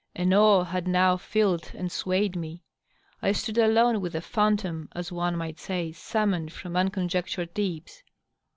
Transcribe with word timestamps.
An 0.15 0.33
awe 0.33 0.63
had 0.63 0.87
now 0.87 1.15
filled 1.15 1.73
and 1.75 1.91
swayed 1.91 2.35
me. 2.35 2.63
I 3.21 3.33
stood 3.33 3.59
alone 3.59 4.01
with 4.01 4.15
a 4.15 4.19
phantom, 4.21 4.89
as 4.95 5.11
one 5.11 5.35
might 5.37 5.59
say, 5.59 5.91
summoned 5.91 6.51
from 6.51 6.73
unconiectured 6.73 7.53
deeps. 7.53 8.01